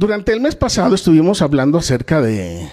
[0.00, 2.70] Durante el mes pasado estuvimos hablando acerca de,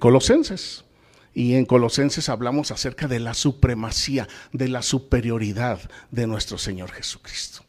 [0.00, 0.84] Colosenses.
[1.32, 5.78] Y en Colosenses hablamos acerca de la supremacía, de la superioridad
[6.10, 7.62] de nuestro Señor Jesucristo.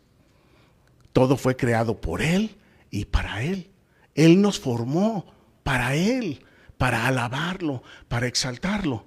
[1.14, 2.56] Todo fue creado por Él
[2.90, 3.70] y para Él.
[4.16, 6.44] Él nos formó para Él,
[6.80, 9.06] para alabarlo, para exaltarlo.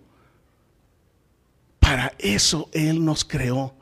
[1.81, 3.75] Para eso Él nos creó.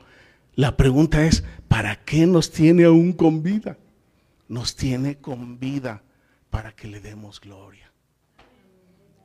[0.55, 3.77] La pregunta es, ¿para qué nos tiene aún con vida?
[4.51, 6.03] Nos tiene con vida
[6.49, 7.89] para que le demos gloria.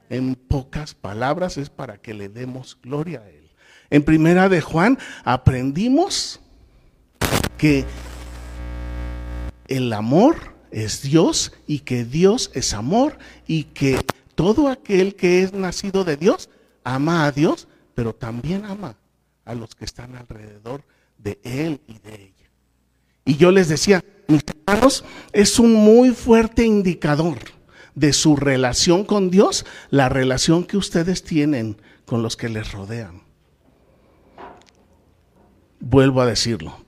[0.09, 3.51] En pocas palabras es para que le demos gloria a Él.
[3.91, 6.39] En primera de Juan aprendimos
[7.59, 7.85] que
[9.67, 13.19] el amor es Dios y que Dios es amor
[13.49, 13.99] y que
[14.37, 16.51] todo aquel que es nacido de Dios
[16.85, 18.95] ama a Dios, pero también ama
[19.45, 20.85] a los que están alrededor
[21.19, 22.51] de Él y de ella.
[23.25, 24.05] Y yo les decía,
[25.33, 27.39] es un muy fuerte indicador
[27.95, 33.23] de su relación con Dios, la relación que ustedes tienen con los que les rodean.
[35.79, 36.85] Vuelvo a decirlo,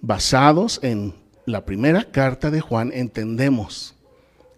[0.00, 1.14] basados en
[1.44, 3.94] la primera carta de Juan, entendemos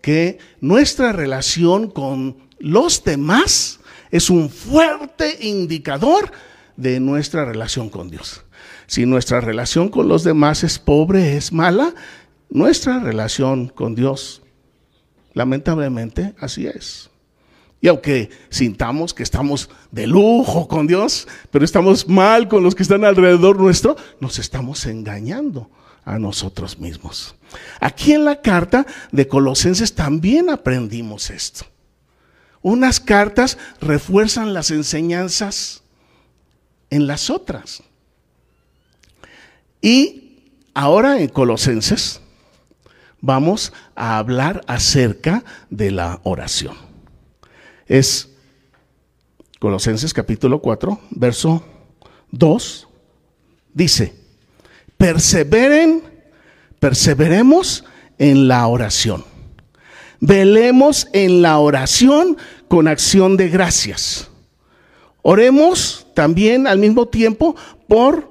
[0.00, 3.80] que nuestra relación con los demás
[4.12, 6.30] es un fuerte indicador
[6.76, 8.44] de nuestra relación con Dios.
[8.90, 11.94] Si nuestra relación con los demás es pobre, es mala,
[12.48, 14.42] nuestra relación con Dios
[15.32, 17.10] Lamentablemente, así es.
[17.80, 22.82] Y aunque sintamos que estamos de lujo con Dios, pero estamos mal con los que
[22.82, 25.70] están alrededor nuestro, nos estamos engañando
[26.04, 27.34] a nosotros mismos.
[27.80, 31.64] Aquí en la carta de Colosenses también aprendimos esto.
[32.60, 35.82] Unas cartas refuerzan las enseñanzas
[36.90, 37.82] en las otras.
[39.80, 40.42] Y
[40.74, 42.20] ahora en Colosenses
[43.20, 46.76] vamos a hablar acerca de la oración.
[47.86, 48.30] Es
[49.58, 51.62] Colosenses capítulo 4, verso
[52.30, 52.88] 2,
[53.74, 54.14] dice,
[54.96, 56.02] perseveren,
[56.78, 57.84] perseveremos
[58.18, 59.24] en la oración.
[60.20, 62.36] Velemos en la oración
[62.68, 64.30] con acción de gracias.
[65.22, 67.56] Oremos también al mismo tiempo
[67.88, 68.29] por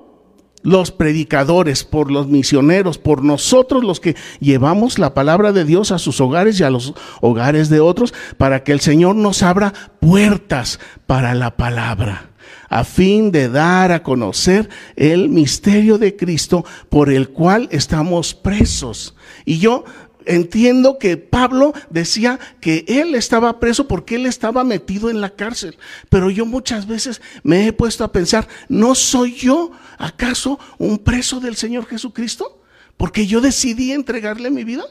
[0.61, 5.99] los predicadores, por los misioneros, por nosotros los que llevamos la palabra de Dios a
[5.99, 10.79] sus hogares y a los hogares de otros, para que el Señor nos abra puertas
[11.07, 12.31] para la palabra,
[12.69, 19.15] a fin de dar a conocer el misterio de Cristo por el cual estamos presos.
[19.45, 19.85] Y yo
[20.29, 25.77] entiendo que Pablo decía que él estaba preso porque él estaba metido en la cárcel.
[26.07, 31.39] Pero yo muchas veces me he puesto a pensar, ¿no soy yo acaso un preso
[31.39, 32.61] del Señor Jesucristo?
[32.95, 34.83] Porque yo decidí entregarle mi vida.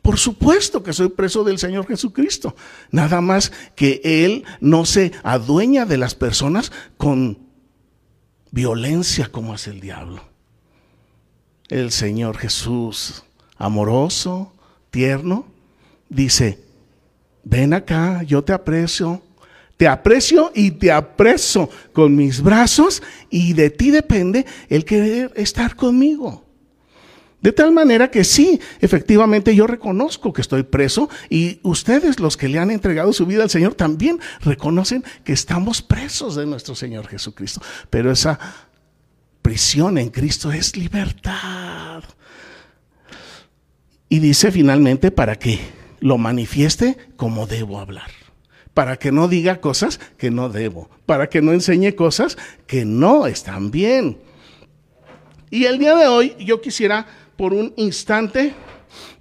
[0.00, 2.56] Por supuesto que soy preso del Señor Jesucristo.
[2.90, 7.38] Nada más que Él no se adueña de las personas con
[8.50, 10.24] violencia como hace el diablo.
[11.68, 13.24] El Señor Jesús,
[13.58, 14.54] amoroso,
[14.90, 15.46] tierno,
[16.08, 16.58] dice,
[17.44, 19.22] ven acá, yo te aprecio,
[19.76, 25.76] te aprecio y te apreso con mis brazos y de ti depende el querer estar
[25.76, 26.44] conmigo.
[27.40, 32.48] De tal manera que sí, efectivamente yo reconozco que estoy preso y ustedes los que
[32.48, 37.06] le han entregado su vida al Señor también reconocen que estamos presos de nuestro Señor
[37.06, 37.60] Jesucristo.
[37.90, 38.40] Pero esa
[39.40, 42.02] prisión en Cristo es libertad.
[44.08, 45.58] Y dice finalmente para que
[46.00, 48.10] lo manifieste como debo hablar.
[48.74, 50.88] Para que no diga cosas que no debo.
[51.04, 54.18] Para que no enseñe cosas que no están bien.
[55.50, 58.54] Y el día de hoy yo quisiera por un instante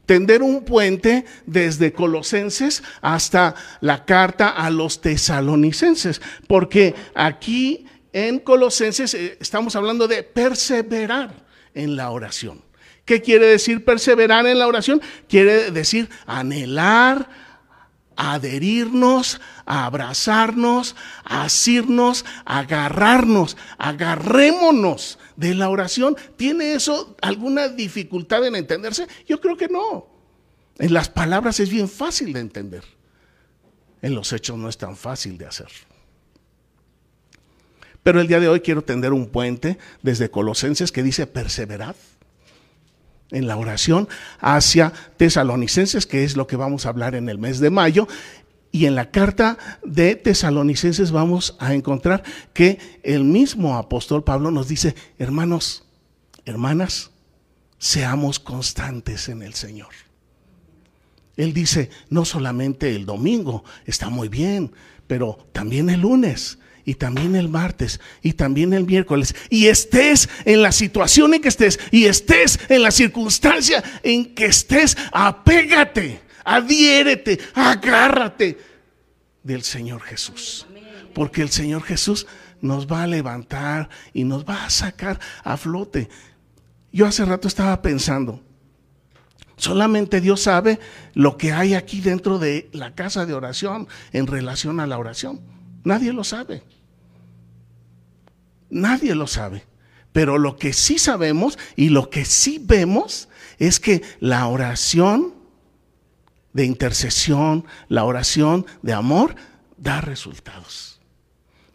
[0.05, 6.21] tender un puente desde Colosenses hasta la carta a los tesalonicenses.
[6.47, 12.66] Porque aquí en Colosenses eh, estamos hablando de perseverar en la oración.
[13.07, 15.01] ¿Qué quiere decir perseverar en la oración?
[15.29, 17.29] Quiere decir anhelar,
[18.17, 20.93] adherirnos, abrazarnos,
[21.23, 26.17] asirnos, agarrarnos, agarrémonos de la oración.
[26.35, 29.07] ¿Tiene eso alguna dificultad en entenderse?
[29.25, 30.07] Yo creo que no.
[30.77, 32.83] En las palabras es bien fácil de entender.
[34.01, 35.69] En los hechos no es tan fácil de hacer.
[38.03, 41.95] Pero el día de hoy quiero tender un puente desde Colosenses que dice perseverad
[43.31, 44.07] en la oración
[44.39, 48.07] hacia tesalonicenses, que es lo que vamos a hablar en el mes de mayo.
[48.71, 54.67] Y en la carta de tesalonicenses vamos a encontrar que el mismo apóstol Pablo nos
[54.67, 55.85] dice, hermanos,
[56.45, 57.11] hermanas,
[57.77, 59.89] seamos constantes en el Señor.
[61.37, 64.71] Él dice, no solamente el domingo, está muy bien,
[65.05, 66.57] pero también el lunes,
[66.87, 71.49] y también el martes y también el miércoles y estés en la situación en que
[71.49, 78.57] estés y estés en la circunstancia en que estés, apégate, adhiérete, agárrate
[79.43, 80.65] del Señor Jesús.
[81.13, 82.25] Porque el Señor Jesús
[82.61, 86.07] nos va a levantar y nos va a sacar a flote.
[86.93, 88.41] Yo hace rato estaba pensando,
[89.57, 90.79] solamente Dios sabe
[91.13, 95.41] lo que hay aquí dentro de la casa de oración en relación a la oración.
[95.83, 96.63] Nadie lo sabe.
[98.69, 99.65] Nadie lo sabe.
[100.11, 103.29] Pero lo que sí sabemos y lo que sí vemos
[103.59, 105.33] es que la oración
[106.53, 109.35] de intercesión, la oración de amor,
[109.77, 110.99] da resultados.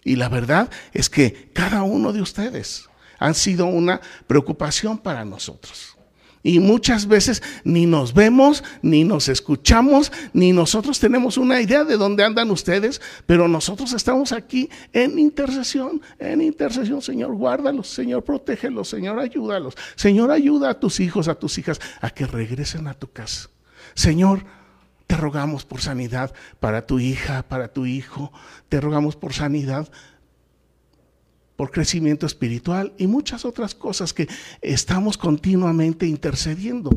[0.05, 5.97] Y la verdad es que cada uno de ustedes han sido una preocupación para nosotros.
[6.43, 11.97] Y muchas veces ni nos vemos, ni nos escuchamos, ni nosotros tenemos una idea de
[11.97, 17.01] dónde andan ustedes, pero nosotros estamos aquí en intercesión, en intercesión.
[17.01, 19.77] Señor, guárdalos, Señor, protégelos, Señor, ayúdalos.
[19.95, 23.49] Señor, ayuda a tus hijos, a tus hijas, a que regresen a tu casa.
[23.95, 24.45] Señor,
[25.07, 28.33] te rogamos por sanidad para tu hija, para tu hijo.
[28.69, 29.91] Te rogamos por sanidad
[31.63, 34.27] por crecimiento espiritual y muchas otras cosas que
[34.63, 36.91] estamos continuamente intercediendo.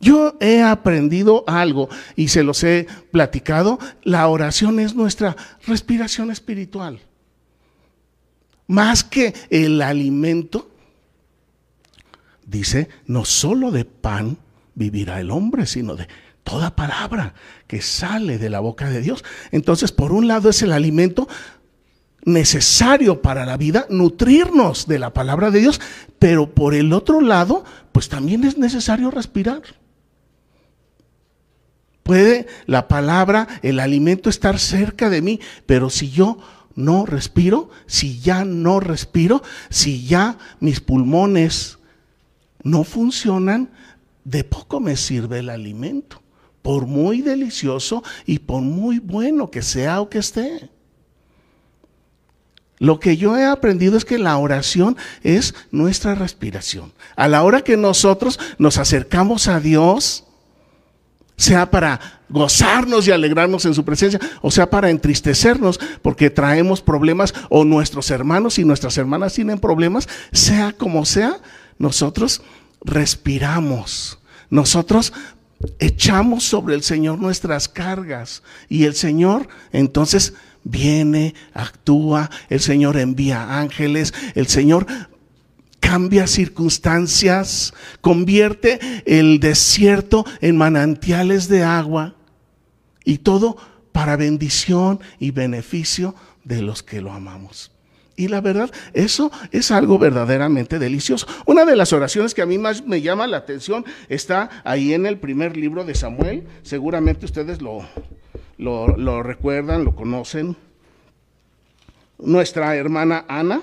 [0.00, 3.78] Yo he aprendido algo y se los he platicado.
[4.02, 5.36] La oración es nuestra
[5.68, 6.98] respiración espiritual.
[8.66, 10.68] Más que el alimento,
[12.44, 14.36] dice, no solo de pan
[14.74, 16.08] vivirá el hombre, sino de
[16.42, 17.34] toda palabra
[17.66, 19.24] que sale de la boca de Dios.
[19.50, 21.28] Entonces, por un lado es el alimento,
[22.26, 25.80] necesario para la vida nutrirnos de la palabra de Dios,
[26.18, 29.62] pero por el otro lado, pues también es necesario respirar.
[32.02, 36.38] Puede la palabra, el alimento estar cerca de mí, pero si yo
[36.74, 41.78] no respiro, si ya no respiro, si ya mis pulmones
[42.62, 43.70] no funcionan,
[44.24, 46.20] de poco me sirve el alimento,
[46.62, 50.70] por muy delicioso y por muy bueno que sea o que esté.
[52.78, 56.92] Lo que yo he aprendido es que la oración es nuestra respiración.
[57.16, 60.24] A la hora que nosotros nos acercamos a Dios,
[61.36, 67.34] sea para gozarnos y alegrarnos en su presencia, o sea para entristecernos porque traemos problemas
[67.50, 71.40] o nuestros hermanos y nuestras hermanas tienen problemas, sea como sea,
[71.78, 72.42] nosotros
[72.82, 74.18] respiramos.
[74.48, 75.12] Nosotros
[75.78, 80.34] echamos sobre el Señor nuestras cargas y el Señor entonces
[80.66, 84.86] viene, actúa, el Señor envía ángeles, el Señor
[85.80, 92.16] cambia circunstancias, convierte el desierto en manantiales de agua
[93.04, 93.56] y todo
[93.92, 96.14] para bendición y beneficio
[96.44, 97.70] de los que lo amamos.
[98.16, 101.26] Y la verdad, eso es algo verdaderamente delicioso.
[101.44, 105.06] Una de las oraciones que a mí más me llama la atención está ahí en
[105.06, 106.46] el primer libro de Samuel.
[106.62, 107.86] Seguramente ustedes lo,
[108.58, 110.56] lo, recuerdan, lo conocen.
[112.18, 113.60] Nuestra hermana Ana.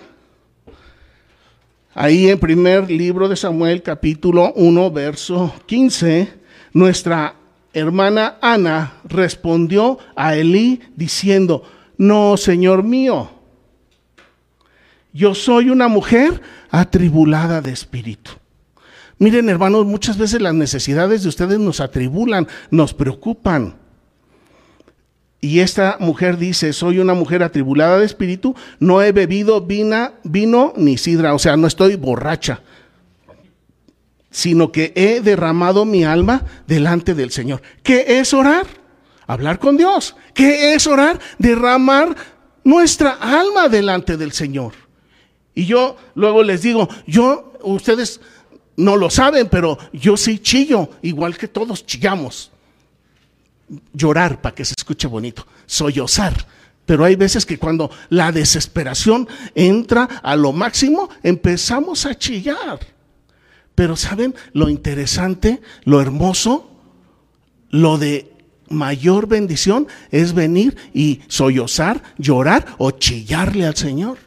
[1.96, 6.28] Ahí en primer libro de Samuel, capítulo 1, verso 15,
[6.74, 7.36] nuestra
[7.72, 11.64] hermana Ana respondió a Elí diciendo,
[11.98, 13.30] no, Señor mío,
[15.14, 16.42] yo soy una mujer
[16.72, 18.32] atribulada de espíritu.
[19.20, 23.83] Miren, hermanos, muchas veces las necesidades de ustedes nos atribulan, nos preocupan.
[25.44, 30.98] Y esta mujer dice, soy una mujer atribulada de espíritu, no he bebido vino ni
[30.98, 32.62] sidra, o sea, no estoy borracha,
[34.32, 37.62] sino que he derramado mi alma delante del Señor.
[37.84, 38.66] ¿Qué es orar?
[39.28, 40.16] Hablar con Dios.
[40.34, 41.20] ¿Qué es orar?
[41.40, 42.16] Derramar
[42.64, 44.72] nuestra alma delante del Señor.
[45.54, 48.22] Y yo luego les digo, yo, ustedes
[48.78, 52.53] no lo saben, pero yo sí chillo, igual que todos chillamos
[53.94, 56.48] llorar para que se escuche bonito, sollozar.
[56.86, 62.80] Pero hay veces que cuando la desesperación entra a lo máximo, empezamos a chillar.
[63.76, 66.70] Pero ¿saben lo interesante, lo hermoso?
[67.70, 68.32] Lo de
[68.70, 74.18] mayor bendición es venir y sollozar, llorar o chillarle al Señor.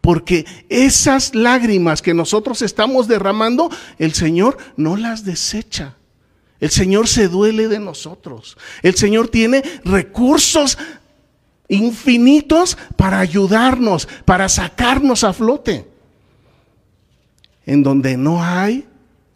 [0.00, 5.96] Porque esas lágrimas que nosotros estamos derramando, el Señor no las desecha.
[6.60, 8.56] El Señor se duele de nosotros.
[8.82, 10.78] El Señor tiene recursos
[11.68, 15.86] infinitos para ayudarnos, para sacarnos a flote.
[17.66, 18.86] En donde no hay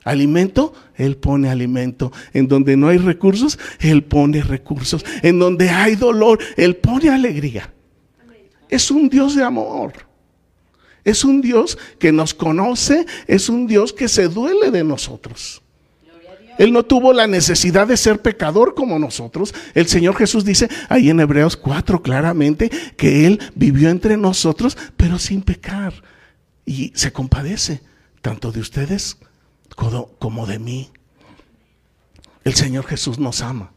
[0.05, 2.11] Alimento, Él pone alimento.
[2.33, 5.05] En donde no hay recursos, Él pone recursos.
[5.23, 7.73] En donde hay dolor, Él pone alegría.
[8.69, 9.93] Es un Dios de amor.
[11.05, 15.63] Es un Dios que nos conoce, es un Dios que se duele de nosotros.
[16.61, 19.55] Él no tuvo la necesidad de ser pecador como nosotros.
[19.73, 25.19] El Señor Jesús dice ahí en Hebreos 4 claramente que Él vivió entre nosotros, pero
[25.19, 25.95] sin pecar.
[26.67, 27.81] Y se compadece
[28.21, 29.17] tanto de ustedes
[30.19, 30.91] como de mí.
[32.45, 33.73] El Señor Jesús nos ama.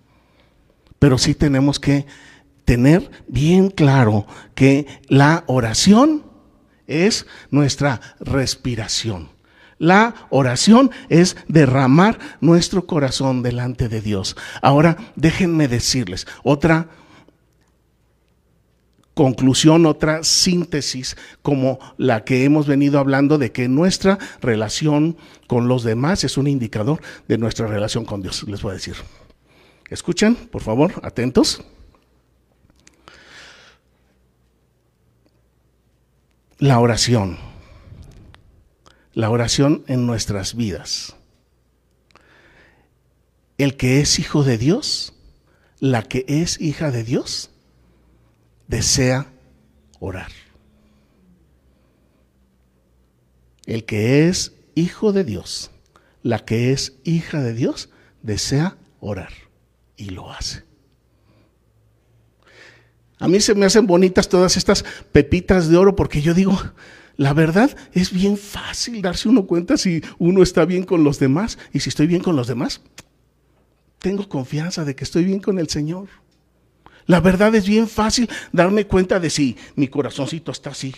[0.99, 2.05] Pero sí tenemos que
[2.65, 6.25] tener bien claro que la oración
[6.85, 9.32] es nuestra respiración.
[9.83, 14.37] La oración es derramar nuestro corazón delante de Dios.
[14.61, 16.87] Ahora, déjenme decirles otra
[19.13, 25.83] conclusión, otra síntesis como la que hemos venido hablando de que nuestra relación con los
[25.83, 28.47] demás es un indicador de nuestra relación con Dios.
[28.47, 28.95] Les voy a decir.
[29.89, 31.61] Escuchen, por favor, atentos.
[36.57, 37.52] La oración.
[39.13, 41.15] La oración en nuestras vidas.
[43.57, 45.13] El que es hijo de Dios,
[45.79, 47.51] la que es hija de Dios,
[48.67, 49.27] desea
[49.99, 50.31] orar.
[53.65, 55.71] El que es hijo de Dios,
[56.21, 57.89] la que es hija de Dios,
[58.21, 59.31] desea orar
[59.95, 60.63] y lo hace.
[63.19, 66.59] A mí se me hacen bonitas todas estas pepitas de oro porque yo digo,
[67.15, 71.59] la verdad es bien fácil darse uno cuenta si uno está bien con los demás
[71.71, 72.81] y si estoy bien con los demás.
[73.99, 76.09] Tengo confianza de que estoy bien con el Señor.
[77.05, 80.93] La verdad es bien fácil darme cuenta de si mi corazoncito está así.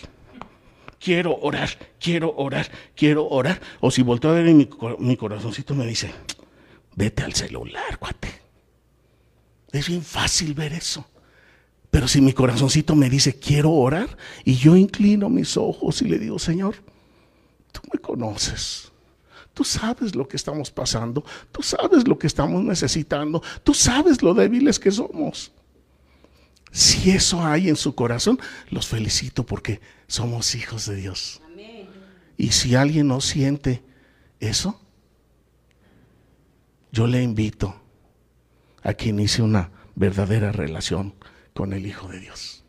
[0.98, 1.68] Quiero orar,
[2.00, 3.60] quiero orar, quiero orar.
[3.80, 4.68] O si volteo a ver mi,
[4.98, 6.10] mi corazoncito me dice,
[6.94, 8.40] vete al celular, cuate.
[9.70, 11.06] Es bien fácil ver eso.
[11.90, 16.18] Pero si mi corazoncito me dice, quiero orar, y yo inclino mis ojos y le
[16.18, 16.76] digo, Señor,
[17.72, 18.92] tú me conoces.
[19.54, 24.34] Tú sabes lo que estamos pasando, tú sabes lo que estamos necesitando, tú sabes lo
[24.34, 25.52] débiles que somos.
[26.72, 28.38] Si eso hay en su corazón,
[28.68, 31.40] los felicito porque somos hijos de Dios.
[32.36, 33.82] Y si alguien no siente
[34.40, 34.78] eso,
[36.92, 37.74] yo le invito
[38.82, 41.14] a que inicie una verdadera relación
[41.56, 42.62] con el Hijo de Dios.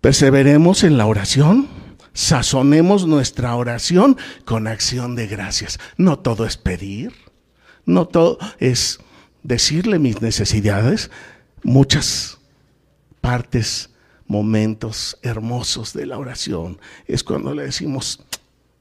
[0.00, 1.66] Perseveremos en la oración,
[2.12, 5.80] sazonemos nuestra oración con acción de gracias.
[5.96, 7.12] No todo es pedir,
[7.84, 9.00] no todo es
[9.42, 11.10] decirle mis necesidades,
[11.64, 12.38] muchas
[13.20, 13.90] partes,
[14.26, 18.22] momentos hermosos de la oración es cuando le decimos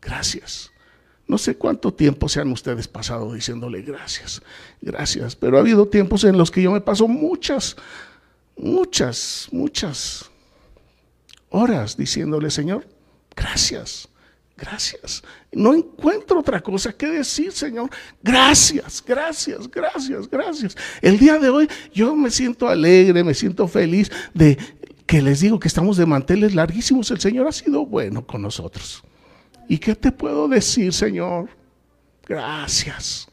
[0.02, 0.72] gracias.
[1.28, 4.42] No sé cuánto tiempo se han ustedes pasado diciéndole gracias,
[4.82, 7.76] gracias, pero ha habido tiempos en los que yo me paso muchas,
[8.56, 10.30] muchas, muchas
[11.50, 12.88] horas diciéndole, Señor,
[13.36, 14.08] gracias,
[14.56, 15.22] gracias.
[15.52, 17.90] No encuentro otra cosa que decir, Señor.
[18.24, 20.78] Gracias, gracias, gracias, gracias.
[21.02, 24.58] El día de hoy yo me siento alegre, me siento feliz de
[25.06, 27.12] que les digo que estamos de manteles larguísimos.
[27.12, 29.04] El Señor ha sido bueno con nosotros.
[29.68, 31.50] ¿Y qué te puedo decir, Señor?
[32.26, 33.28] Gracias.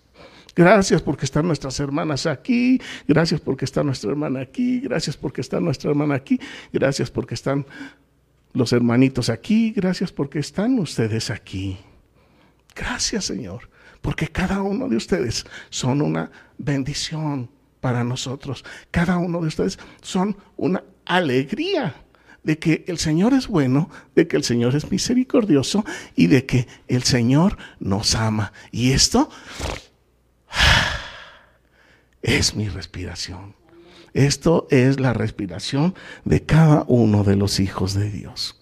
[0.56, 2.80] Gracias porque están nuestras hermanas aquí.
[3.08, 4.80] Gracias porque está nuestra hermana aquí.
[4.80, 6.38] Gracias porque está nuestra hermana aquí.
[6.72, 7.66] Gracias porque están
[8.54, 11.76] los hermanitos aquí, gracias porque están ustedes aquí.
[12.74, 13.68] Gracias Señor,
[14.00, 17.50] porque cada uno de ustedes son una bendición
[17.80, 18.64] para nosotros.
[18.90, 21.94] Cada uno de ustedes son una alegría
[22.44, 25.84] de que el Señor es bueno, de que el Señor es misericordioso
[26.14, 28.52] y de que el Señor nos ama.
[28.70, 29.30] Y esto
[32.22, 33.56] es mi respiración.
[34.12, 38.60] Esto es la respiración de cada uno de los hijos de Dios.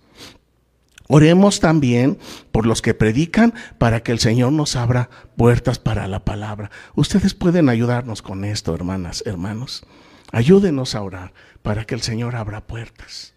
[1.09, 2.19] Oremos también
[2.53, 6.71] por los que predican para que el Señor nos abra puertas para la palabra.
[6.95, 9.85] Ustedes pueden ayudarnos con esto, hermanas, hermanos.
[10.31, 13.32] Ayúdenos a orar para que el Señor abra puertas.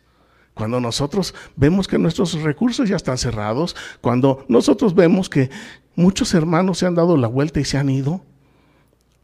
[0.56, 5.52] Cuando nosotros vemos que nuestros recursos ya están cerrados, cuando nosotros vemos que
[5.96, 8.24] muchos hermanos se han dado la vuelta y se han ido,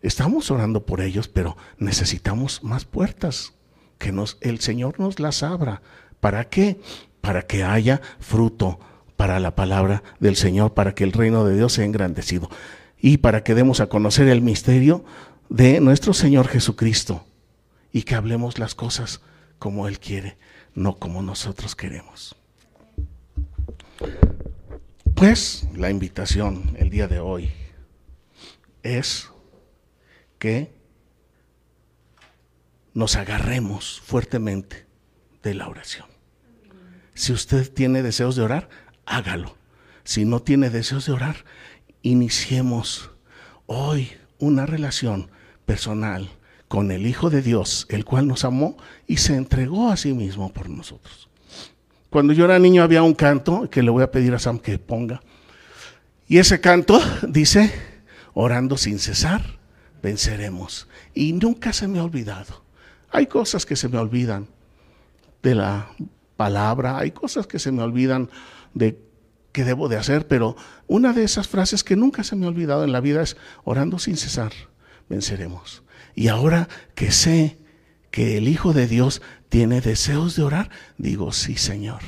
[0.01, 3.53] Estamos orando por ellos, pero necesitamos más puertas,
[4.00, 5.83] que nos, el Señor nos las abra.
[6.19, 6.79] ¿Para qué?
[7.21, 8.79] Para que haya fruto
[9.15, 12.50] para la palabra del Señor, para que el reino de Dios sea engrandecido
[13.00, 15.05] y para que demos a conocer el misterio
[15.50, 17.23] de nuestro Señor Jesucristo
[17.91, 19.21] y que hablemos las cosas
[19.59, 20.38] como Él quiere,
[20.74, 22.36] no como nosotros queremos.
[25.16, 27.51] Pues la invitación el día de hoy
[28.84, 29.30] es
[30.40, 30.74] que
[32.94, 34.86] nos agarremos fuertemente
[35.44, 36.08] de la oración.
[37.13, 38.70] Si usted tiene deseos de orar,
[39.06, 39.56] hágalo.
[40.04, 41.46] Si no tiene deseos de orar,
[42.01, 43.12] iniciemos
[43.68, 45.30] hoy una relación
[45.66, 46.30] personal
[46.72, 50.54] con el Hijo de Dios, el cual nos amó y se entregó a sí mismo
[50.54, 51.28] por nosotros.
[52.10, 54.80] Cuando yo era niño había un canto que le voy a pedir a Sam que
[54.80, 55.22] ponga.
[56.30, 56.98] Y ese canto
[57.28, 57.74] dice,
[58.34, 59.60] orando sin cesar,
[60.01, 60.88] venceremos.
[61.13, 62.63] Y nunca se me ha olvidado.
[63.10, 64.48] Hay cosas que se me olvidan
[65.44, 65.90] de la
[66.38, 68.30] palabra, hay cosas que se me olvidan
[68.74, 68.98] de
[69.51, 70.56] qué debo de hacer, pero
[70.88, 73.36] una de esas frases que nunca se me ha olvidado en la vida es
[73.66, 74.54] orando sin cesar,
[75.10, 75.84] venceremos.
[76.15, 77.58] Y ahora que sé
[78.12, 82.01] que el Hijo de Dios tiene deseos de orar, digo, sí, Señor.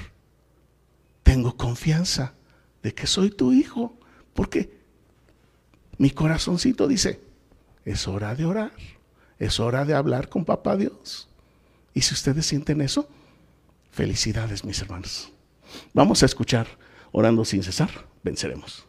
[1.24, 2.34] Tengo confianza
[2.82, 3.98] de que soy tu hijo,
[4.34, 4.78] porque
[5.98, 7.22] mi corazoncito dice,
[7.86, 8.74] es hora de orar,
[9.40, 11.30] es hora de hablar con papá Dios.
[11.94, 13.08] Y si ustedes sienten eso,
[13.92, 15.32] felicidades, mis hermanos.
[15.94, 16.68] Vamos a escuchar,
[17.12, 18.86] orando sin cesar, venceremos.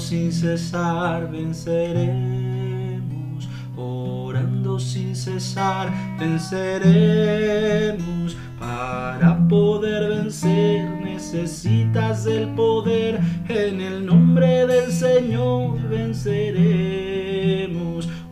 [0.00, 2.20] Sin cesar venceremos,
[3.76, 8.00] orando sin cesar venceremos.
[8.58, 17.28] Para poder vencer necesitas el poder, en el nombre del Señor venceremos,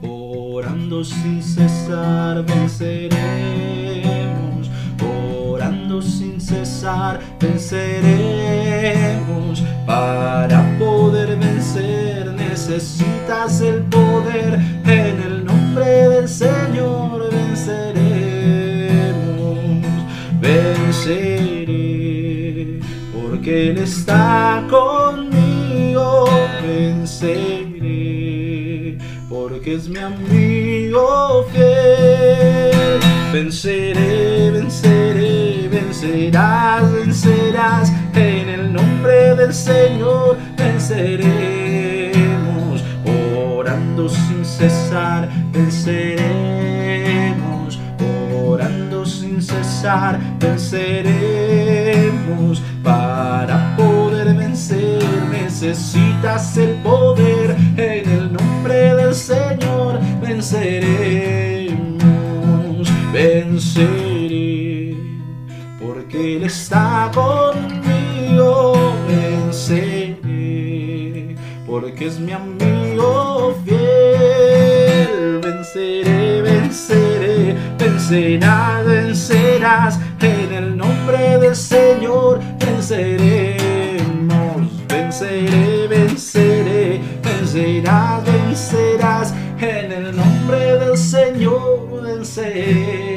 [0.03, 3.19] orando sin cesar venceremos,
[5.03, 8.89] orando sin cesar venceremos.
[9.87, 10.78] Para
[12.69, 14.61] necesitas el poder.
[14.85, 17.89] En el nombre del Señor venceremos.
[20.41, 21.67] Venceré
[23.13, 26.27] porque Él está conmigo.
[26.63, 27.79] Venceré
[29.31, 33.01] porque es mi amigo fiel.
[33.33, 41.48] Venceré, venceré, vencerás, vencerás en el nombre del Señor venceremos,
[44.59, 46.19] cesar, venceremos,
[48.45, 52.09] orando sin cesar, venceremos.
[52.83, 61.79] Para poder vencer necesitas el poder, en el nombre del Señor venceremos,
[63.13, 64.97] venceré,
[65.81, 68.75] porque Él está conmigo.
[69.07, 70.17] Venceré,
[71.67, 72.78] porque es mi amigo
[78.11, 83.59] vencerás, vencerás, en el nombre del Señor venceremos.
[84.89, 93.08] Venceré, venceré, vencerás, vencerás, en el nombre del Señor venceré.